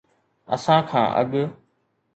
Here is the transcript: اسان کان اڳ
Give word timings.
اسان 0.53 0.79
کان 0.89 1.05
اڳ 1.21 1.31